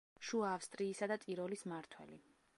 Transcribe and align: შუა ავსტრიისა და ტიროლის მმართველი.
შუა 0.27 0.53
ავსტრიისა 0.53 1.11
და 1.13 1.19
ტიროლის 1.27 1.65
მმართველი. 1.69 2.19